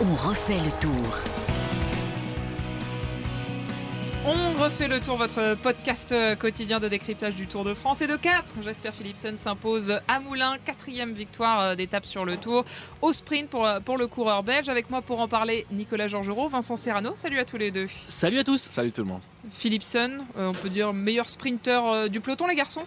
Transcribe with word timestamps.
On 0.00 0.14
refait 0.14 0.60
le 0.60 0.70
tour. 0.80 1.18
On 4.24 4.62
refait 4.62 4.88
le 4.88 5.00
tour, 5.00 5.16
votre 5.16 5.56
podcast 5.56 6.14
quotidien 6.38 6.80
de 6.80 6.88
décryptage 6.88 7.34
du 7.34 7.46
Tour 7.46 7.64
de 7.64 7.74
France. 7.74 8.02
Et 8.02 8.06
de 8.06 8.14
4, 8.14 8.62
Jasper 8.62 8.90
Philipsen 8.92 9.36
s'impose 9.36 10.00
à 10.06 10.20
Moulins, 10.20 10.56
quatrième 10.64 11.12
victoire 11.12 11.60
euh, 11.60 11.74
d'étape 11.74 12.04
sur 12.04 12.24
le 12.24 12.36
Tour, 12.36 12.64
au 13.00 13.12
sprint 13.12 13.48
pour, 13.48 13.66
euh, 13.66 13.80
pour 13.80 13.96
le 13.96 14.06
coureur 14.06 14.42
belge. 14.42 14.68
Avec 14.68 14.90
moi 14.90 15.00
pour 15.02 15.20
en 15.20 15.28
parler, 15.28 15.66
Nicolas 15.72 16.08
Georgerot, 16.08 16.48
Vincent 16.48 16.76
Serrano. 16.76 17.12
Salut 17.14 17.38
à 17.38 17.44
tous 17.44 17.56
les 17.56 17.70
deux. 17.70 17.86
Salut 18.06 18.38
à 18.38 18.44
tous. 18.44 18.68
Salut 18.70 18.92
tout 18.92 19.02
le 19.02 19.08
monde. 19.08 19.22
Philipsen, 19.50 20.24
euh, 20.36 20.48
on 20.48 20.52
peut 20.52 20.68
dire 20.68 20.92
meilleur 20.92 21.28
sprinter 21.28 22.08
du 22.10 22.20
peloton, 22.20 22.46
les 22.46 22.54
garçons? 22.54 22.84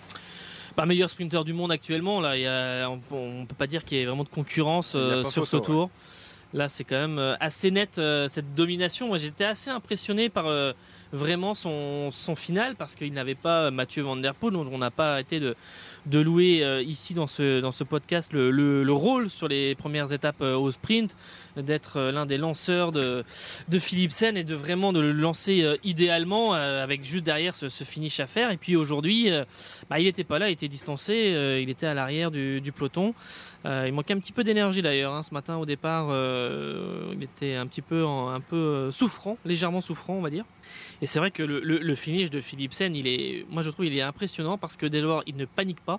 Meilleur 0.86 1.10
sprinter 1.10 1.44
du 1.44 1.54
monde 1.54 1.72
actuellement. 1.72 2.22
Là, 2.22 2.90
on, 2.90 3.42
ne 3.42 3.46
peut 3.46 3.56
pas 3.56 3.68
dire 3.68 3.84
qu'il 3.84 3.98
y 3.98 4.02
ait 4.02 4.06
vraiment 4.06 4.24
de 4.24 4.30
concurrence 4.30 4.96
sur 5.30 5.48
ce 5.48 5.58
tour. 5.58 5.90
Là, 6.54 6.68
c'est 6.68 6.84
quand 6.84 7.08
même 7.08 7.38
assez 7.40 7.72
net 7.72 7.92
cette 7.96 8.54
domination. 8.56 9.08
Moi, 9.08 9.18
j'étais 9.18 9.46
assez 9.46 9.70
impressionné 9.70 10.30
par 10.30 10.46
vraiment 11.14 11.56
son, 11.56 12.10
son 12.12 12.36
final 12.36 12.76
parce 12.76 12.96
qu'il 12.96 13.14
n'avait 13.14 13.36
pas 13.36 13.72
Mathieu 13.72 14.04
Van 14.04 14.16
Der 14.16 14.34
Poel, 14.34 14.54
donc 14.54 14.68
on 14.72 14.78
n'a 14.78 14.92
pas 14.92 15.20
été 15.20 15.40
de, 15.40 15.56
de 16.06 16.20
louer 16.20 16.64
euh, 16.64 16.82
ici 16.82 17.14
dans 17.14 17.28
ce, 17.28 17.62
dans 17.62 17.72
ce 17.72 17.84
podcast 17.84 18.34
le, 18.34 18.50
le, 18.52 18.94
rôle 18.94 19.30
sur 19.30 19.48
les 19.48 19.76
premières 19.76 20.12
étapes 20.12 20.42
euh, 20.42 20.56
au 20.56 20.72
sprint, 20.72 21.16
d'être 21.56 21.98
euh, 21.98 22.12
l'un 22.12 22.26
des 22.26 22.38
lanceurs 22.38 22.92
de, 22.92 23.24
de 23.70 23.80
Philipsen 23.80 24.36
et 24.36 24.44
de 24.44 24.56
vraiment 24.56 24.94
de 24.94 25.00
le 25.00 25.12
lancer 25.12 25.78
idéalement 25.84 26.54
avec 26.54 27.04
juste 27.04 27.24
derrière 27.24 27.54
ce, 27.56 27.70
ce, 27.70 27.84
finish 27.84 28.20
à 28.20 28.28
faire. 28.28 28.52
Et 28.52 28.58
puis 28.58 28.76
aujourd'hui, 28.76 29.30
bah, 29.90 30.00
il 30.00 30.06
n'était 30.06 30.24
pas 30.24 30.40
là, 30.40 30.50
il 30.50 30.54
était 30.54 30.68
distancé, 30.68 31.60
il 31.62 31.70
était 31.70 31.86
à 31.86 31.94
l'arrière 31.94 32.32
du, 32.32 32.62
du, 32.62 32.72
peloton. 32.72 33.14
il 33.66 33.92
manquait 33.94 34.14
un 34.14 34.20
petit 34.20 34.32
peu 34.32 34.44
d'énergie 34.44 34.82
d'ailleurs 34.82 35.14
hein, 35.14 35.24
ce 35.24 35.34
matin 35.34 35.58
au 35.58 35.66
départ. 35.66 36.08
il 37.14 37.24
était 37.24 37.56
un 37.56 37.68
petit 37.68 37.82
peu, 37.82 38.06
un 38.06 38.40
peu 38.40 38.92
souffrant, 38.92 39.38
légèrement 39.46 39.82
souffrant 39.82 40.14
on 40.14 40.22
va 40.22 40.30
dire. 40.30 40.46
Et 41.02 41.08
c'est 41.08 41.20
vrai 41.20 41.32
que 41.32 41.44
le, 41.44 41.60
le, 41.60 41.96
finish 41.96 42.30
de 42.30 42.42
Philipsen, 42.42 42.96
il 42.96 43.08
est, 43.08 43.46
moi 43.50 43.64
je 43.64 43.72
trouve, 43.72 43.86
il 43.86 43.98
est 43.98 44.02
impressionnant 44.02 44.58
parce 44.58 44.78
que 44.78 44.86
dès 44.86 45.02
lors, 45.02 45.24
il 45.26 45.36
ne 45.36 45.46
panique 45.46 45.82
pas. 45.82 45.91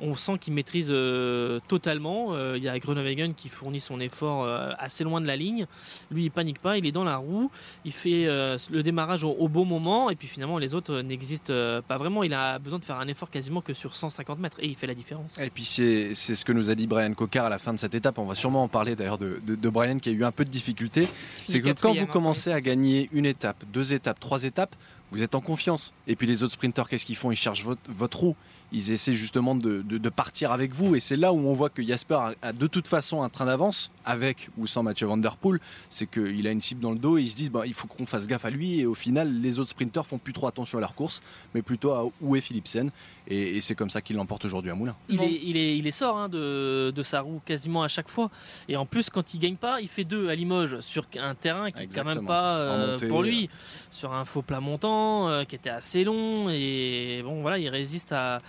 On 0.00 0.16
sent 0.16 0.38
qu'il 0.40 0.54
maîtrise 0.54 0.88
euh, 0.90 1.60
totalement. 1.68 2.28
Euh, 2.30 2.56
il 2.56 2.62
y 2.62 2.68
a 2.68 2.78
Groenewegen 2.78 3.34
qui 3.34 3.48
fournit 3.48 3.80
son 3.80 4.00
effort 4.00 4.44
euh, 4.44 4.70
assez 4.78 5.04
loin 5.04 5.20
de 5.20 5.26
la 5.26 5.36
ligne. 5.36 5.66
Lui, 6.10 6.24
il 6.24 6.30
panique 6.30 6.60
pas, 6.60 6.78
il 6.78 6.86
est 6.86 6.92
dans 6.92 7.04
la 7.04 7.16
roue. 7.16 7.50
Il 7.84 7.92
fait 7.92 8.26
le 8.26 8.82
démarrage 8.82 9.24
au, 9.24 9.30
au, 9.30 9.48
bon 9.48 9.64
moment. 9.64 10.10
Et 10.10 10.16
puis 10.16 10.28
finalement, 10.28 10.58
les 10.58 10.74
autres 10.74 11.00
n'existent 11.00 11.52
pas 11.86 11.98
vraiment. 11.98 12.22
Il 12.22 12.32
a 12.32 12.58
besoin 12.58 12.78
de 12.78 12.84
faire 12.84 12.98
un 12.98 13.08
effort 13.08 13.30
quasiment 13.30 13.60
que 13.60 13.74
sur 13.74 13.96
150 13.96 14.38
mètres. 14.38 14.56
Et 14.60 14.66
il 14.66 14.76
fait 14.76 14.86
la 14.86 14.94
différence. 14.94 15.38
Et 15.38 15.50
puis 15.50 15.64
c'est 15.64 16.14
ce 16.14 16.44
que 16.44 16.52
nous 16.52 16.70
a 16.70 16.74
dit 16.74 16.86
Brian 16.86 17.12
Cocard 17.14 17.46
à 17.46 17.48
la 17.48 17.58
fin 17.58 17.72
de 17.72 17.78
cette 17.78 17.94
étape. 17.94 18.18
On 18.18 18.26
va 18.26 18.34
sûrement 18.34 18.62
en 18.62 18.68
parler 18.68 18.94
d'ailleurs 18.96 19.18
de, 19.18 19.40
de, 19.44 19.68
Brian 19.68 19.98
qui 19.98 20.10
a 20.10 20.12
eu 20.12 20.24
un 20.24 20.32
peu 20.32 20.44
de 20.44 20.50
difficulté. 20.50 21.08
C'est 21.44 21.60
que 21.60 21.70
quand 21.70 21.92
vous 21.92 22.06
commencez 22.06 22.52
à 22.52 22.60
gagner 22.60 23.08
une 23.12 23.26
étape, 23.26 23.64
deux 23.72 23.92
étapes, 23.92 24.20
trois 24.20 24.44
étapes, 24.44 24.74
vous 25.10 25.22
êtes 25.22 25.34
en 25.34 25.40
confiance. 25.40 25.94
Et 26.06 26.16
puis 26.16 26.26
les 26.26 26.42
autres 26.42 26.52
sprinteurs, 26.52 26.88
qu'est-ce 26.88 27.06
qu'ils 27.06 27.16
font? 27.16 27.30
Ils 27.30 27.36
cherchent 27.36 27.64
votre, 27.64 27.80
votre 27.88 28.18
roue 28.18 28.36
ils 28.72 28.90
essaient 28.90 29.14
justement 29.14 29.54
de, 29.54 30.08
partir 30.08 30.52
avec 30.52 30.74
vous. 30.74 30.94
Et 30.94 31.00
c'est 31.00 31.16
là 31.16 31.32
où 31.32 31.38
on 31.38 31.52
voit 31.52 31.70
que 31.70 31.86
Jasper 31.86 32.18
a, 32.42 32.52
de 32.52 32.66
toute 32.66 32.88
façon 32.88 33.22
un 33.22 33.28
train 33.28 33.46
d'avance, 33.46 33.90
avec 34.04 34.50
ou 34.56 34.66
sans 34.66 34.82
Mathieu 34.82 35.06
Van 35.06 35.16
Der 35.16 35.36
Poel. 35.36 35.60
C'est 35.90 36.08
qu'il 36.10 36.46
a 36.46 36.50
une 36.50 36.60
cible 36.60 36.80
dans 36.80 36.92
le 36.92 36.98
dos 36.98 37.18
et 37.18 37.22
ils 37.22 37.30
se 37.30 37.36
disent 37.36 37.50
bah, 37.50 37.62
il 37.66 37.74
faut 37.74 37.86
qu'on 37.86 38.06
fasse 38.06 38.26
gaffe 38.26 38.44
à 38.44 38.50
lui. 38.50 38.80
Et 38.80 38.86
au 38.86 38.94
final, 38.94 39.40
les 39.40 39.58
autres 39.58 39.70
sprinteurs 39.70 40.06
font 40.06 40.18
plus 40.18 40.32
trop 40.32 40.46
attention 40.46 40.78
à 40.78 40.80
leur 40.80 40.94
course, 40.94 41.22
mais 41.54 41.62
plutôt 41.62 41.92
à 41.92 42.04
où 42.20 42.36
est 42.36 42.40
Philipsen. 42.40 42.90
Et, 43.30 43.60
c'est 43.60 43.74
comme 43.74 43.90
ça 43.90 44.00
qu'il 44.00 44.16
l'emporte 44.16 44.46
aujourd'hui 44.46 44.70
à 44.70 44.74
Moulin. 44.74 44.96
Il, 45.10 45.22
est, 45.22 45.40
il, 45.44 45.56
est, 45.58 45.76
il 45.76 45.86
est 45.86 45.92
sort 45.92 46.16
hein, 46.16 46.28
de, 46.30 47.02
sa 47.02 47.20
roue 47.20 47.42
quasiment 47.44 47.82
à 47.82 47.88
chaque 47.88 48.08
fois. 48.08 48.30
Et 48.68 48.76
en 48.76 48.86
plus, 48.86 49.10
quand 49.10 49.34
il 49.34 49.38
gagne 49.38 49.56
pas, 49.56 49.82
il 49.82 49.88
fait 49.88 50.04
deux 50.04 50.28
à 50.28 50.34
Limoges 50.34 50.80
sur 50.80 51.04
un 51.18 51.34
terrain 51.34 51.70
qui 51.70 51.82
est 51.82 51.94
quand 51.94 52.04
même 52.04 52.24
pas 52.24 52.56
euh, 52.56 52.98
pour 53.08 53.22
lui. 53.22 53.44
Euh. 53.44 53.56
Sur 53.90 54.14
un 54.14 54.24
faux 54.24 54.40
plat 54.40 54.60
montant 54.60 55.28
euh, 55.28 55.44
qui 55.44 55.56
était 55.56 55.68
assez 55.68 56.04
long. 56.04 56.48
Et 56.48 57.20
bon, 57.22 57.42
voilà, 57.42 57.58
il 57.58 57.68
résiste 57.68 58.12
à, 58.12 58.40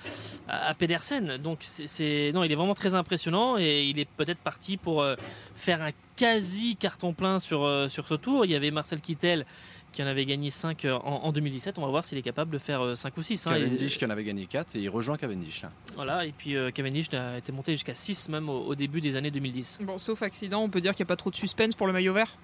à, 0.50 0.74
Pedersen. 0.74 1.38
Donc 1.38 1.60
c'est 1.62 2.32
non, 2.34 2.44
il 2.44 2.52
est 2.52 2.56
vraiment 2.56 2.76
très 2.76 2.94
impressionnant 2.94 3.58
et 3.58 3.84
il 3.84 4.00
est 4.00 4.08
peut-être 4.18 4.40
parti 4.40 4.78
pour 4.78 5.02
euh, 5.02 5.16
faire 5.56 5.82
un 5.82 5.92
quasi 6.16 6.76
carton 6.76 7.14
plein 7.14 7.40
sur 7.40 7.64
euh, 7.64 7.88
sur 7.90 8.08
ce 8.08 8.16
tour. 8.16 8.46
Il 8.46 8.52
y 8.52 8.56
avait 8.56 8.72
Marcel 8.72 9.02
Kittel 9.02 9.46
qui 9.92 10.04
en 10.04 10.08
avait 10.08 10.26
gagné 10.26 10.52
5 10.52 10.86
euh, 10.86 10.94
en, 10.98 11.32
2017. 11.32 11.78
On 11.80 11.82
va 11.82 11.88
voir 11.88 12.06
s'il 12.06 12.18
est 12.18 12.24
capable 12.24 12.52
de 12.52 12.60
faire 12.60 12.98
5 12.98 13.18
ou 13.18 13.24
6. 13.24 13.48
Hein. 13.48 13.54
Cavendish 13.54 13.98
qui 13.98 14.06
en 14.06 14.10
avait 14.10 14.24
gagné 14.24 14.46
4 14.46 14.76
et 14.76 14.80
il 14.80 14.90
rejoint 14.90 15.18
Cavendish 15.18 15.62
là. 15.62 15.72
Voilà, 15.96 16.26
et 16.26 16.32
puis 16.32 16.56
Cavendish 16.74 17.14
a 17.14 17.38
été 17.38 17.52
monté 17.52 17.72
jusqu'à 17.72 17.96
6 17.96 18.30
même 18.30 18.50
au, 18.50 18.76
début 18.76 19.02
des 19.02 19.16
années 19.16 19.32
2010. 19.32 19.80
Bon, 19.82 19.98
sauf 19.98 20.22
accident, 20.22 20.62
on 20.62 20.70
peut 20.70 20.82
dire 20.82 20.94
qu'il 20.94 21.04
n'y 21.04 21.08
a 21.08 21.14
pas 21.14 21.16
trop 21.16 21.32
de 21.32 21.36
suspense 21.36 21.76
pour 21.76 21.88
le 21.88 21.94
maillot 21.94 22.14
vert 22.14 22.38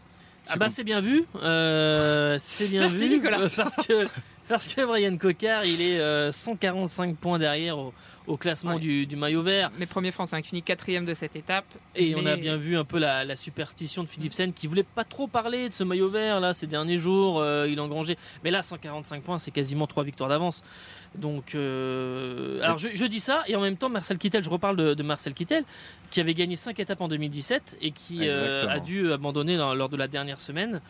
ah 0.47 0.57
bah 0.57 0.69
c'est 0.69 0.83
bien 0.83 1.01
vu, 1.01 1.25
c'est 1.33 2.67
bien 2.67 2.81
Merci 2.81 3.07
vu. 3.07 3.15
Nicolas. 3.15 3.49
Parce 3.55 3.77
que 3.87 4.07
parce 4.49 4.67
que 4.67 4.85
Brian 4.85 5.17
Cocard, 5.17 5.65
il 5.65 5.81
est 5.81 6.31
145 6.31 7.09
euh, 7.09 7.13
points 7.19 7.39
derrière 7.39 7.77
au, 8.27 8.37
classement 8.37 8.77
du, 8.77 9.07
maillot 9.15 9.43
vert. 9.43 9.71
Mais 9.77 9.85
premier 9.85 10.11
Français 10.11 10.41
qui 10.41 10.49
finit 10.49 10.63
quatrième 10.63 11.05
de 11.05 11.13
cette 11.13 11.35
étape. 11.35 11.65
Et 11.95 12.15
on 12.15 12.25
a 12.25 12.35
bien 12.35 12.57
vu 12.57 12.77
un 12.77 12.83
peu 12.83 12.99
la, 12.99 13.35
superstition 13.35 14.03
de 14.03 14.07
Philipsen 14.07 14.53
qui 14.53 14.67
voulait 14.67 14.83
pas 14.83 15.03
trop 15.03 15.27
parler 15.27 15.69
de 15.69 15.73
ce 15.73 15.83
maillot 15.83 16.09
vert 16.09 16.39
là 16.39 16.53
ces 16.53 16.67
derniers 16.67 16.97
jours. 16.97 17.39
Euh, 17.39 17.67
il 17.67 17.79
a 17.79 17.83
engrangé. 17.83 18.17
Mais 18.43 18.51
là, 18.51 18.61
145 18.61 19.23
points, 19.23 19.39
c'est 19.39 19.51
quasiment 19.51 19.87
trois 19.87 20.03
victoires 20.03 20.29
d'avance. 20.29 20.63
Donc, 21.15 21.55
euh, 21.55 22.61
alors 22.61 22.77
je, 22.77 23.05
dis 23.05 23.19
ça 23.19 23.43
et 23.47 23.55
en 23.55 23.61
même 23.61 23.77
temps, 23.77 23.89
Marcel 23.89 24.17
Kittel, 24.17 24.43
je 24.43 24.49
reparle 24.49 24.75
de, 24.75 25.03
Marcel 25.03 25.33
Kittel 25.33 25.63
qui 26.11 26.19
avait 26.19 26.33
gagné 26.33 26.55
5 26.55 26.79
étapes 26.79 27.01
en 27.01 27.07
2017 27.07 27.77
et 27.81 27.91
qui 27.91 28.27
a 28.29 28.79
dû 28.79 29.11
abandonner 29.11 29.57
lors 29.57 29.89
de 29.89 29.97
la 29.97 30.07
dernière 30.07 30.39
semaine. 30.39 30.81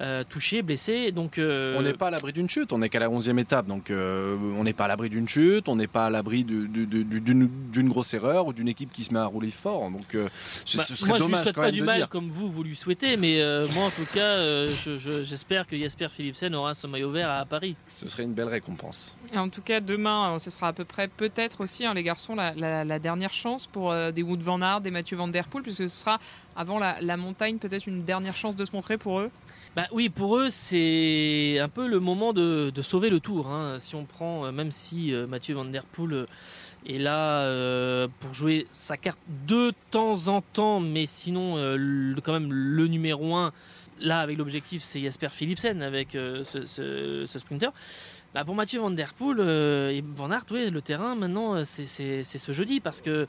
Euh, 0.00 0.24
touché, 0.26 0.62
blessé. 0.62 1.12
Donc, 1.12 1.36
euh, 1.36 1.76
On 1.78 1.82
n'est 1.82 1.92
pas 1.92 2.06
à 2.06 2.10
l'abri 2.10 2.32
d'une 2.32 2.48
chute, 2.48 2.72
on 2.72 2.78
n'est 2.78 2.88
qu'à 2.88 3.00
la 3.00 3.08
11e 3.10 3.38
étape. 3.38 3.66
Donc 3.66 3.90
euh, 3.90 4.36
on 4.56 4.64
n'est 4.64 4.72
pas 4.72 4.86
à 4.86 4.88
l'abri 4.88 5.10
d'une 5.10 5.28
chute, 5.28 5.68
on 5.68 5.76
n'est 5.76 5.86
pas 5.86 6.06
à 6.06 6.10
l'abri 6.10 6.44
d'une 6.44 7.88
grosse 7.88 8.14
erreur 8.14 8.46
ou 8.46 8.54
d'une 8.54 8.68
équipe 8.68 8.90
qui 8.90 9.04
se 9.04 9.12
met 9.12 9.20
à 9.20 9.26
rouler 9.26 9.50
fort. 9.50 9.90
Donc 9.90 10.16
ce, 10.64 10.76
bah, 10.78 10.84
serait 10.84 11.18
dommage. 11.18 11.20
Je 11.20 11.26
lui 11.26 11.42
souhaite 11.42 11.54
pas 11.54 11.70
du 11.70 11.82
mal 11.82 12.08
comme 12.08 12.30
vous, 12.30 12.48
vous 12.48 12.62
lui 12.62 12.76
souhaitez, 12.76 13.18
mais 13.18 13.42
moi 13.74 13.84
en 13.84 13.90
tout 13.90 14.06
cas, 14.12 14.66
j'espère 15.22 15.66
que 15.66 15.76
Jasper 15.76 16.08
Philipsen 16.08 16.54
aura 16.54 16.74
son 16.74 16.88
maillot 16.88 17.10
vert 17.10 17.30
à 17.30 17.44
Paris. 17.44 17.76
Ce 17.94 18.08
serait 18.08 18.22
une 18.22 18.32
belle 18.32 18.48
récompense. 18.48 19.14
Et 19.34 19.38
en 19.38 19.50
tout 19.50 19.62
cas, 19.62 19.80
demain, 19.80 20.38
ce 20.38 20.50
sera 20.50 20.68
à 20.68 20.72
peu 20.72 20.84
près, 20.84 21.08
peut-être 21.08 21.60
aussi, 21.60 21.84
hein, 21.84 21.92
les 21.92 22.02
garçons, 22.02 22.34
la, 22.34 22.98
dernière 22.98 23.34
chance 23.34 23.66
pour 23.66 23.94
des 24.14 24.22
Wood 24.22 24.40
Van 24.40 24.62
Aert, 24.62 24.80
des 24.80 24.90
Mathieu 24.90 25.18
Van 25.18 25.28
Der 25.28 25.46
Poel, 25.46 25.62
puisque 25.62 25.82
ce 25.82 25.88
sera 25.88 26.18
avant 26.56 26.78
la, 26.78 27.00
la 27.02 27.16
montagne, 27.18 27.58
peut-être 27.58 27.86
une 27.86 28.04
dernière 28.04 28.36
chance 28.36 28.56
de 28.56 28.64
se 28.64 28.72
montrer 28.72 28.96
pour 28.96 29.20
eux. 29.20 29.30
Bah 29.76 29.86
oui, 29.92 30.08
pour 30.08 30.36
eux, 30.36 30.50
c'est 30.50 31.60
un 31.60 31.68
peu 31.68 31.86
le 31.86 32.00
moment 32.00 32.32
de, 32.32 32.72
sauver 32.82 33.08
le 33.08 33.20
tour. 33.20 33.48
Hein. 33.48 33.76
Si 33.78 33.94
on 33.94 34.04
prend, 34.04 34.44
euh, 34.44 34.52
même 34.52 34.72
si 34.72 35.14
euh, 35.14 35.28
Mathieu 35.28 35.54
Van 35.54 35.64
Der 35.64 35.84
Poel 35.84 36.12
euh, 36.12 36.26
est 36.84 36.98
là 36.98 38.08
pour 38.18 38.34
jouer 38.34 38.66
sa 38.72 38.96
carte 38.96 39.20
de 39.46 39.72
temps 39.92 40.26
en 40.26 40.40
temps, 40.40 40.80
mais 40.80 41.06
sinon, 41.06 41.54
quand 42.24 42.32
même, 42.32 42.52
le 42.52 42.86
numéro 42.88 43.36
1, 43.36 43.52
là, 44.00 44.20
avec 44.20 44.38
l'objectif, 44.38 44.82
c'est 44.82 45.00
Jasper 45.00 45.28
Philipsen 45.30 45.82
avec 45.82 46.12
ce, 46.12 47.24
sprinter. 47.26 47.70
Bah 48.34 48.44
pour 48.44 48.54
Mathieu 48.54 48.80
Van 48.80 48.90
Der 48.90 49.12
Poel 49.12 49.40
et 49.40 50.02
Van 50.16 50.30
Aert, 50.30 50.46
oui, 50.50 50.70
le 50.70 50.80
terrain, 50.80 51.14
maintenant, 51.14 51.64
c'est 51.64 52.24
ce 52.24 52.52
jeudi 52.52 52.80
parce 52.80 53.02
que. 53.02 53.26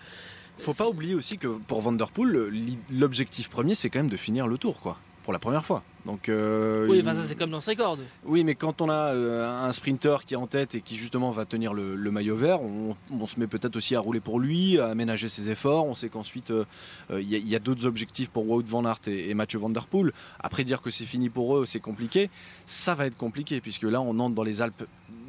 Faut 0.58 0.74
pas 0.74 0.88
oublier 0.88 1.14
aussi 1.14 1.38
que 1.38 1.48
pour 1.48 1.82
Van 1.82 1.92
Der 1.92 2.10
Poel, 2.10 2.52
l'objectif 2.90 3.50
premier, 3.50 3.76
c'est 3.76 3.90
quand 3.90 4.00
même 4.00 4.10
de 4.10 4.18
finir 4.18 4.48
le 4.48 4.58
tour, 4.58 4.80
quoi 4.80 4.98
pour 5.32 5.34
la 5.34 5.40
première 5.40 5.66
fois. 5.66 5.82
Donc, 6.06 6.28
euh, 6.30 6.88
oui, 6.90 7.04
ça 7.06 7.16
c'est 7.24 7.36
comme 7.36 7.52
dans 7.52 7.62
ses 7.62 7.76
cordes. 7.76 8.02
Oui, 8.26 8.44
mais 8.44 8.56
quand 8.56 8.82
on 8.82 8.90
a 8.90 9.14
euh, 9.14 9.48
un 9.48 9.72
sprinter 9.72 10.26
qui 10.26 10.34
est 10.34 10.38
en 10.38 10.48
tête 10.48 10.76
et 10.76 10.82
qui 10.82 10.98
justement 10.98 11.32
va 11.32 11.46
tenir 11.46 11.74
le, 11.74 11.96
maillot 12.12 12.36
vert, 12.36 12.60
on, 12.62 13.28
se 13.28 13.40
met 13.40 13.48
peut-être 13.48 13.78
aussi 13.78 13.96
à 13.96 14.02
rouler 14.02 14.20
pour 14.20 14.40
lui, 14.40 14.78
à 14.78 14.88
aménager 14.88 15.30
ses 15.30 15.50
efforts. 15.50 15.86
On 15.86 15.94
sait 15.94 16.10
qu'ensuite 16.10 16.52
euh, 16.52 16.66
il 17.12 17.30
y 17.30 17.56
a, 17.56 17.60
d'autres 17.60 17.86
objectifs 17.86 18.30
pour 18.30 18.50
Wout 18.50 18.64
van 18.64 18.84
Aert 18.84 19.08
et, 19.08 19.34
Mathieu 19.34 19.60
Van 19.60 19.70
Der 19.70 19.88
Poel. 19.88 20.12
Après 20.40 20.66
dire 20.66 20.82
que 20.82 20.90
c'est 20.90 21.06
fini 21.06 21.30
pour 21.30 21.56
eux, 21.56 21.66
c'est 21.66 21.80
compliqué. 21.80 22.30
Ça 22.66 22.94
va 22.94 23.06
être 23.06 23.18
compliqué 23.18 23.62
puisque 23.62 23.84
là 23.84 24.02
on 24.02 24.20
entre 24.20 24.36
dans 24.36 24.44
les 24.44 24.62
Alpes 24.62 24.84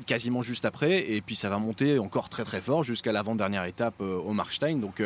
quasiment 0.06 0.42
juste 0.42 0.64
après 0.64 1.12
et 1.12 1.20
puis 1.20 1.36
ça 1.36 1.48
va 1.48 1.58
monter 1.58 2.00
encore 2.00 2.28
très 2.28 2.42
très 2.42 2.60
fort 2.60 2.82
jusqu'à 2.82 3.12
l'avant-dernière 3.12 3.66
étape 3.66 4.00
au 4.00 4.32
Markstein. 4.32 4.78
Donc 4.78 5.00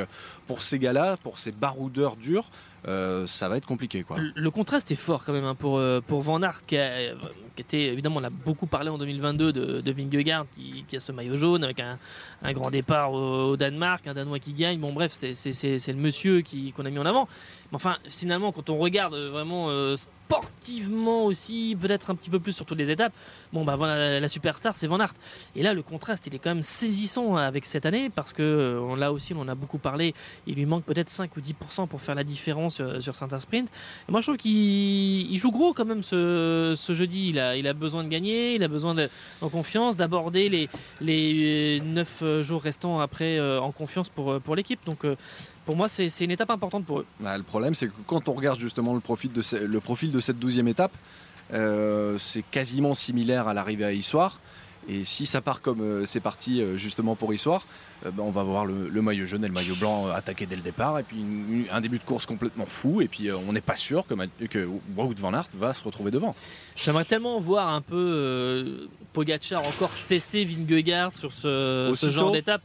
pour 0.46 0.62
ces 0.62 0.78
gars-là, 0.78 1.18
pour 1.18 1.38
ces 1.38 1.52
baroudeurs 1.52 2.16
durs, 2.16 2.48
euh, 2.86 3.26
ça 3.26 3.48
va 3.48 3.56
être 3.56 3.66
compliqué. 3.66 4.04
Le, 4.34 4.50
contraste 4.50 4.90
est 4.92 4.96
fort 4.96 5.24
quand 5.24 5.32
même 5.32 5.44
hein, 5.44 5.56
pour, 5.56 5.78
euh, 5.78 6.00
pour 6.00 6.20
Van 6.20 6.40
Aert, 6.42 6.62
qui, 6.66 6.76
était 6.76 7.84
évidemment, 7.86 8.20
on 8.20 8.24
a 8.24 8.30
beaucoup 8.30 8.66
parlé 8.66 8.90
en 8.90 8.98
2022 8.98 9.52
de, 9.52 9.80
de 9.80 9.92
qui, 9.92 10.96
a 10.96 11.00
ce 11.00 11.10
maillot 11.10 11.36
jaune 11.36 11.64
avec 11.64 11.80
un, 11.80 11.98
grand 12.52 12.70
départ 12.70 13.12
au, 13.12 13.56
Danemark, 13.56 14.06
un 14.06 14.14
Danois 14.14 14.38
qui 14.38 14.52
gagne. 14.52 14.78
Bon, 14.78 14.92
bref, 14.92 15.12
c'est 15.12 15.88
le 15.88 15.94
monsieur 15.94 16.42
qu'on 16.76 16.84
a 16.84 16.90
mis 16.90 16.98
en 16.98 17.06
avant. 17.06 17.28
Mais 17.72 17.76
enfin, 17.76 17.96
finalement, 18.08 18.52
quand 18.52 18.70
on 18.70 18.78
regarde 18.78 19.14
vraiment 19.14 19.68
sportivement 20.28 21.24
aussi, 21.24 21.76
peut-être 21.80 22.10
un 22.10 22.14
petit 22.16 22.30
peu 22.30 22.40
plus 22.40 22.52
sur 22.52 22.66
toutes 22.66 22.78
les 22.78 22.90
étapes. 22.90 23.12
Bon, 23.52 23.64
bah 23.64 23.76
voilà, 23.76 24.18
la 24.18 24.28
superstar, 24.28 24.74
c'est 24.74 24.88
Van 24.88 24.98
Aert. 24.98 25.14
Et 25.54 25.62
là, 25.62 25.72
le 25.72 25.82
contraste, 25.82 26.26
il 26.26 26.34
est 26.34 26.38
quand 26.38 26.50
même 26.50 26.64
saisissant 26.64 27.36
avec 27.36 27.64
cette 27.64 27.86
année 27.86 28.10
parce 28.10 28.32
que 28.32 28.42
euh, 28.42 28.96
là 28.96 29.12
aussi, 29.12 29.34
on 29.34 29.40
en 29.40 29.48
a 29.48 29.54
beaucoup 29.54 29.78
parlé. 29.78 30.14
Il 30.46 30.56
lui 30.56 30.66
manque 30.66 30.84
peut-être 30.84 31.10
5 31.10 31.36
ou 31.36 31.40
10% 31.40 31.86
pour 31.86 32.00
faire 32.00 32.16
la 32.16 32.24
différence 32.24 32.80
euh, 32.80 33.00
sur 33.00 33.14
certains 33.14 33.38
sprints. 33.38 33.70
Et 34.08 34.12
moi, 34.12 34.20
je 34.20 34.26
trouve 34.26 34.36
qu'il 34.36 35.38
joue 35.38 35.50
gros 35.52 35.72
quand 35.72 35.84
même 35.84 36.02
ce, 36.02 36.74
jeudi. 36.88 37.28
Il 37.30 37.38
a, 37.38 37.72
besoin 37.72 38.02
de 38.02 38.08
gagner, 38.08 38.56
il 38.56 38.64
a 38.64 38.68
besoin 38.68 38.94
de, 38.94 39.08
en 39.40 39.48
confiance, 39.48 39.96
d'aborder 39.96 40.48
les, 40.48 40.68
les 41.00 41.80
9 41.84 42.42
jours 42.42 42.62
restants 42.62 42.98
après 42.98 43.40
en 43.58 43.70
confiance 43.70 44.08
pour, 44.08 44.56
l'équipe. 44.56 44.80
Donc, 44.86 45.04
pour 45.66 45.76
moi, 45.76 45.88
c'est 45.88 46.20
une 46.20 46.30
étape 46.30 46.50
importante 46.50 46.84
pour 46.84 47.00
eux. 47.00 47.06
Bah, 47.20 47.36
problème, 47.56 47.74
c'est 47.74 47.86
que 47.86 47.92
quand 48.06 48.28
on 48.28 48.34
regarde 48.34 48.60
justement 48.60 48.92
le 48.92 49.00
profil 49.00 49.32
de, 49.32 49.42
le 49.56 49.80
profil 49.80 50.12
de 50.12 50.20
cette 50.20 50.38
douzième 50.38 50.68
étape, 50.68 50.92
euh, 51.54 52.18
c'est 52.18 52.42
quasiment 52.42 52.94
similaire 52.94 53.48
à 53.48 53.54
l'arrivée 53.54 53.86
à 53.86 53.92
Issoire. 53.92 54.40
Et 54.90 55.06
si 55.06 55.24
ça 55.24 55.40
part 55.40 55.62
comme 55.62 55.80
euh, 55.80 56.04
c'est 56.04 56.20
parti 56.20 56.60
euh, 56.60 56.76
justement 56.76 57.16
pour 57.16 57.32
Issoire, 57.32 57.66
ben, 58.04 58.22
on 58.22 58.30
va 58.30 58.42
voir 58.42 58.66
le, 58.66 59.00
maillot 59.00 59.24
jaune 59.24 59.42
et 59.42 59.48
le 59.48 59.54
maillot 59.54 59.74
blanc 59.76 60.08
attaquer 60.08 60.44
dès 60.44 60.54
le 60.54 60.60
départ. 60.60 60.98
Et 60.98 61.02
puis 61.02 61.24
un 61.72 61.80
début 61.80 61.98
de 61.98 62.04
course 62.04 62.26
complètement 62.26 62.66
fou. 62.66 63.00
Et 63.00 63.08
puis 63.08 63.32
on 63.32 63.54
n'est 63.54 63.62
pas 63.62 63.74
sûr 63.74 64.06
que, 64.06 64.14
que 64.48 64.68
Wout 64.94 65.14
Van 65.18 65.32
Aert 65.32 65.48
va 65.54 65.72
se 65.72 65.82
retrouver 65.82 66.10
devant. 66.10 66.36
J'aimerais 66.76 67.06
tellement 67.06 67.40
voir 67.40 67.70
un 67.70 67.80
peu 67.80 68.86
Pogacar 69.14 69.66
encore 69.66 69.92
tester 70.06 70.44
Vingegaard 70.44 71.14
sur 71.14 71.32
ce, 71.32 71.94
ce 71.96 72.10
genre 72.10 72.32
d'étape. 72.32 72.60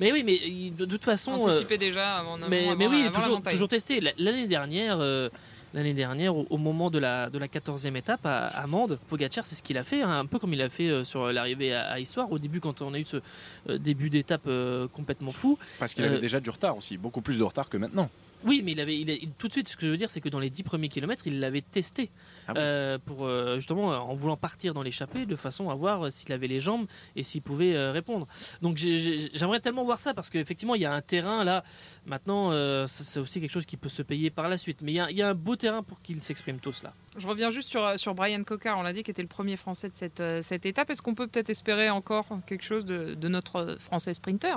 Mais 0.00 0.12
oui, 0.12 0.24
mais 0.24 0.70
de 0.70 0.84
toute 0.86 1.04
façon. 1.04 1.32
Anticiper 1.32 1.74
euh, 1.74 1.78
déjà 1.78 2.16
avant, 2.16 2.38
mais, 2.48 2.74
mais 2.74 2.86
oui, 2.86 3.04
toujours, 3.14 3.42
toujours 3.42 3.68
testé. 3.68 4.00
L'année 4.18 4.48
dernière. 4.48 4.98
Euh, 5.00 5.28
l'année 5.72 5.94
dernière, 5.94 6.34
au, 6.34 6.58
moment 6.58 6.90
de 6.90 6.98
la, 6.98 7.30
de 7.30 7.38
la 7.38 7.46
14e 7.46 7.94
étape 7.94 8.26
à, 8.26 8.46
à 8.48 8.66
Mende, 8.66 8.98
Pogacar, 9.08 9.46
c'est 9.46 9.54
ce 9.54 9.62
qu'il 9.62 9.78
a 9.78 9.84
fait, 9.84 10.02
hein, 10.02 10.18
un 10.18 10.26
peu 10.26 10.40
comme 10.40 10.52
il 10.52 10.60
a 10.62 10.68
fait 10.68 10.88
euh, 10.88 11.04
sur 11.04 11.32
l'arrivée 11.32 11.72
à, 11.72 12.00
Histoire, 12.00 12.32
au 12.32 12.40
début, 12.40 12.58
quand 12.58 12.82
on 12.82 12.92
a 12.92 12.98
eu 12.98 13.04
ce 13.04 13.18
début 13.76 14.10
d'étape 14.10 14.48
complètement 14.92 15.30
fou. 15.30 15.58
Parce 15.78 15.94
qu'il 15.94 16.04
avait 16.04 16.18
déjà 16.18 16.40
du 16.40 16.50
retard 16.50 16.76
aussi, 16.76 16.96
beaucoup 16.96 17.20
plus 17.20 17.38
de 17.38 17.44
retard 17.44 17.68
que 17.68 17.76
maintenant. 17.76 18.10
Oui, 18.44 18.62
mais 18.64 18.72
il 18.72 18.80
avait, 18.80 18.98
il 18.98 19.30
tout 19.38 19.48
de 19.48 19.52
suite, 19.52 19.68
ce 19.68 19.76
que 19.76 19.86
je 19.86 19.90
veux 19.90 19.96
dire, 19.96 20.10
c'est 20.10 20.20
que 20.20 20.28
dans 20.28 20.38
les 20.38 20.50
10 20.50 20.62
premiers 20.62 20.88
kilomètres, 20.88 21.26
il 21.26 21.40
l'avait 21.40 21.60
testé 21.60 22.10
ah 22.48 22.54
euh, 22.56 22.98
pour 22.98 23.26
euh, 23.26 23.56
justement 23.56 23.88
en 23.88 24.14
voulant 24.14 24.36
partir 24.36 24.74
dans 24.74 24.82
l'échappée, 24.82 25.26
de 25.26 25.36
façon 25.36 25.70
à 25.70 25.74
voir 25.74 26.10
s'il 26.10 26.32
avait 26.32 26.48
les 26.48 26.60
jambes 26.60 26.86
et 27.16 27.22
s'il 27.22 27.42
pouvait 27.42 27.76
euh, 27.76 27.92
répondre. 27.92 28.26
Donc 28.62 28.76
j'aimerais 28.78 29.60
tellement 29.60 29.84
voir 29.84 30.00
ça 30.00 30.14
parce 30.14 30.30
qu'effectivement, 30.30 30.74
il 30.74 30.82
y 30.82 30.86
a 30.86 30.92
un 30.92 31.02
terrain 31.02 31.44
là. 31.44 31.64
Maintenant, 32.06 32.50
c'est 32.86 33.20
aussi 33.20 33.40
quelque 33.40 33.52
chose 33.52 33.66
qui 33.66 33.76
peut 33.76 33.88
se 33.88 34.02
payer 34.02 34.30
par 34.30 34.48
la 34.48 34.58
suite. 34.58 34.78
Mais 34.82 34.92
il 34.92 35.16
y 35.16 35.22
a, 35.22 35.28
un 35.28 35.34
beau 35.34 35.56
terrain 35.56 35.82
pour 35.82 36.00
qu'il 36.02 36.22
s'exprime 36.22 36.58
tous 36.58 36.82
là. 36.82 36.94
Je 37.16 37.26
reviens 37.26 37.50
juste 37.50 37.68
sur, 37.68 37.98
sur 37.98 38.14
Brian 38.14 38.42
Cocard, 38.44 38.78
on 38.78 38.82
l'a 38.82 38.92
dit, 38.92 39.02
qui 39.02 39.10
était 39.10 39.22
le 39.22 39.28
premier 39.28 39.56
Français 39.56 39.88
de 39.88 39.94
cette, 39.94 40.22
cette 40.40 40.66
étape. 40.66 40.90
Est-ce 40.90 41.02
qu'on 41.02 41.14
peut 41.14 41.26
peut-être 41.26 41.50
espérer 41.50 41.90
encore 41.90 42.26
quelque 42.46 42.64
chose 42.64 42.84
de, 42.84 43.14
de 43.14 43.28
notre 43.28 43.76
Français 43.78 44.14
sprinter? 44.14 44.56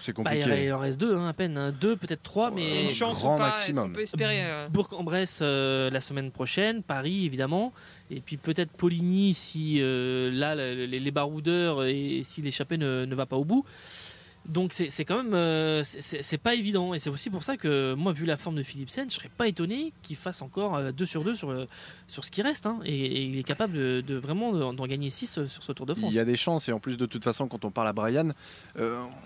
C'est 0.00 0.16
bah, 0.16 0.30
compliqué. 0.30 0.66
il 0.66 0.72
en 0.72 0.78
reste 0.78 1.00
deux, 1.00 1.14
hein, 1.14 1.28
à 1.28 1.32
peine. 1.32 1.56
Hein. 1.56 1.72
Deux, 1.72 1.96
peut-être 1.96 2.22
trois, 2.22 2.50
mais. 2.50 2.84
Une 2.84 2.90
chance 2.90 3.18
grand 3.18 3.38
maximum. 3.38 3.92
peut 3.92 4.02
espérer, 4.02 4.44
euh, 4.44 4.68
Bourg-en-Bresse 4.68 5.40
euh, 5.42 5.90
la 5.90 6.00
semaine 6.00 6.30
prochaine, 6.30 6.82
Paris 6.82 7.26
évidemment. 7.26 7.72
Et 8.10 8.20
puis 8.20 8.36
peut-être 8.36 8.70
Poligny 8.72 9.34
si 9.34 9.78
euh, 9.80 10.30
là 10.30 10.54
les, 10.54 11.10
baroudeurs 11.10 11.84
et 11.84 12.22
si 12.24 12.42
l'échappée 12.42 12.76
ne, 12.76 13.04
ne 13.04 13.14
va 13.14 13.26
pas 13.26 13.36
au 13.36 13.44
bout. 13.44 13.64
Donc 14.46 14.72
c'est 14.72 15.04
quand 15.04 15.22
même 15.22 15.34
euh, 15.34 15.84
c'est 15.84 16.38
pas 16.38 16.54
évident 16.54 16.94
et 16.94 16.98
c'est 16.98 17.10
aussi 17.10 17.30
pour 17.30 17.44
ça 17.44 17.56
que 17.56 17.94
moi 17.94 18.12
vu 18.12 18.26
la 18.26 18.36
forme 18.36 18.56
de 18.56 18.64
Philipsen 18.64 19.08
je 19.08 19.14
serais 19.14 19.30
pas 19.36 19.46
étonné 19.46 19.92
qu'il 20.02 20.16
fasse 20.16 20.42
encore 20.42 20.92
2 20.92 21.04
euh, 21.04 21.06
sur 21.06 21.22
2 21.22 21.36
sur, 21.36 21.66
sur 22.08 22.24
ce 22.24 22.30
qui 22.32 22.42
reste 22.42 22.66
hein. 22.66 22.80
et, 22.84 23.22
il 23.22 23.38
est 23.38 23.44
capable 23.44 23.72
de, 23.72 24.14
vraiment 24.16 24.72
d'en 24.72 24.86
gagner 24.86 25.10
6 25.10 25.38
euh, 25.38 25.48
sur 25.48 25.62
ce 25.62 25.70
Tour 25.70 25.86
de 25.86 25.94
France. 25.94 26.10
Il 26.10 26.16
y 26.16 26.18
a 26.18 26.24
des 26.24 26.36
chances 26.36 26.68
et 26.68 26.72
en 26.72 26.80
plus 26.80 26.96
de 26.96 27.06
toute 27.06 27.22
façon 27.22 27.46
quand 27.46 27.64
on 27.64 27.70
parle 27.70 27.86
à 27.86 27.92
Brian 27.92 28.30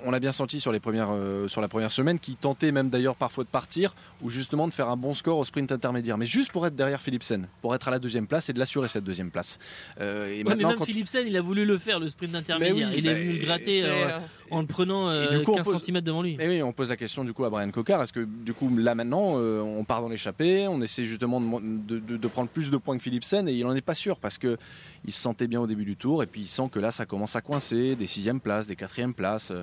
on 0.04 0.10
l'a 0.10 0.20
bien 0.20 0.32
senti 0.32 0.60
sur, 0.60 0.70
les 0.70 0.80
premières, 0.80 1.14
sur 1.48 1.62
la 1.62 1.68
première 1.68 1.92
semaine 1.92 2.18
qui 2.18 2.36
tentait 2.36 2.72
même 2.72 2.90
d'ailleurs 2.90 3.16
parfois 3.16 3.44
de 3.44 3.48
partir 3.48 3.94
ou 4.20 4.28
justement 4.28 4.68
de 4.68 4.74
faire 4.74 4.90
un 4.90 4.96
bon 4.96 5.14
score 5.14 5.38
au 5.38 5.44
sprint 5.44 5.72
intermédiaire 5.72 6.18
mais 6.18 6.26
juste 6.26 6.52
pour 6.52 6.66
être 6.66 6.76
derrière 6.76 7.00
Philipsen 7.00 7.48
pour 7.62 7.74
être 7.74 7.88
à 7.88 7.90
la 7.90 7.98
deuxième 7.98 8.26
place 8.26 8.50
et 8.50 8.52
de 8.52 8.58
l'assurer 8.58 8.88
cette 8.88 9.04
deuxième 9.04 9.30
place. 9.30 9.58
et 9.98 10.44
mais 10.44 10.56
même 10.56 10.84
Philipsen 10.84 11.26
il 11.26 11.36
a 11.38 11.40
voulu 11.40 11.64
le 11.64 11.78
faire 11.78 12.00
le 12.00 12.08
sprint 12.08 12.34
intermédiaire 12.34 12.90
il 12.94 13.06
est 13.06 13.14
venu 13.14 13.32
le 13.38 13.44
gratter 13.44 14.10
en 14.50 14.60
le 14.60 14.66
prenant 14.66 15.05
15 15.06 15.74
euh, 15.74 15.78
cm 15.78 16.00
devant 16.00 16.22
lui. 16.22 16.36
Et 16.40 16.48
oui, 16.48 16.62
on 16.62 16.72
pose 16.72 16.90
la 16.90 16.96
question 16.96 17.24
du 17.24 17.32
coup 17.32 17.44
à 17.44 17.50
Brian 17.50 17.70
Cocard. 17.70 18.02
Est-ce 18.02 18.12
que 18.12 18.24
du 18.24 18.54
coup 18.54 18.74
là 18.76 18.94
maintenant 18.94 19.34
euh, 19.36 19.60
on 19.60 19.84
part 19.84 20.02
dans 20.02 20.08
l'échappée, 20.08 20.66
on 20.68 20.80
essaie 20.80 21.04
justement 21.04 21.40
de, 21.40 22.28
prendre 22.28 22.48
plus 22.48 22.70
de 22.70 22.76
points 22.76 22.96
que 22.96 23.02
Philipsen 23.02 23.48
et 23.48 23.52
il 23.52 23.64
en 23.64 23.74
est 23.74 23.80
pas 23.80 23.94
sûr 23.94 24.18
parce 24.18 24.38
que 24.38 24.56
il 25.04 25.12
se 25.12 25.20
sentait 25.20 25.46
bien 25.46 25.60
au 25.60 25.66
début 25.66 25.84
du 25.84 25.96
tour 25.96 26.22
et 26.22 26.26
puis 26.26 26.42
il 26.42 26.48
sent 26.48 26.68
que 26.70 26.78
là 26.78 26.90
ça 26.90 27.06
commence 27.06 27.36
à 27.36 27.40
coincer, 27.40 27.96
des 27.96 28.06
sixièmes 28.06 28.40
places, 28.40 28.66
des 28.66 28.76
quatrièmes 28.76 29.14
places. 29.14 29.50
Euh, 29.50 29.62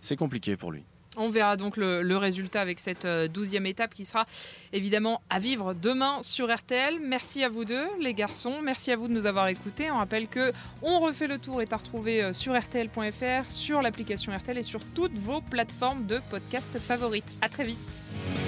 c'est 0.00 0.16
compliqué 0.16 0.56
pour 0.56 0.70
lui. 0.72 0.84
On 1.18 1.28
verra 1.28 1.56
donc 1.56 1.76
le, 1.76 2.16
résultat 2.16 2.60
avec 2.60 2.80
cette 2.80 3.04
euh, 3.04 3.28
douzième 3.28 3.66
étape 3.66 3.92
qui 3.94 4.06
sera 4.06 4.26
évidemment 4.72 5.20
à 5.30 5.38
vivre 5.38 5.74
demain 5.74 6.18
sur 6.22 6.52
RTL. 6.52 6.98
Merci 7.00 7.44
à 7.44 7.48
vous 7.48 7.64
deux, 7.64 7.86
les 8.00 8.14
garçons. 8.14 8.60
Merci 8.62 8.92
à 8.92 8.96
vous 8.96 9.08
de 9.08 9.12
nous 9.12 9.26
avoir 9.26 9.48
écoutés. 9.48 9.90
On 9.90 9.98
rappelle 9.98 10.28
que 10.28 10.52
On 10.82 11.00
refait 11.00 11.26
le 11.26 11.38
tour 11.38 11.60
est 11.60 11.72
à 11.72 11.76
retrouver 11.76 12.22
euh, 12.22 12.32
sur 12.32 12.58
RTL.fr, 12.58 13.50
sur 13.50 13.82
l'application 13.82 14.34
RTL 14.34 14.58
et 14.58 14.62
sur 14.62 14.80
toutes 14.94 15.18
vos 15.18 15.40
plateformes 15.40 16.06
de 16.06 16.20
podcast 16.30 16.78
favorites. 16.78 17.26
À 17.40 17.48
très 17.48 17.64
vite. 17.64 18.47